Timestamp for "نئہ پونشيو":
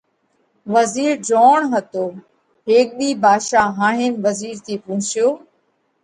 4.65-5.29